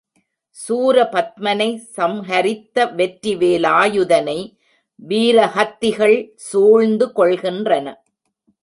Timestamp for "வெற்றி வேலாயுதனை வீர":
2.99-5.37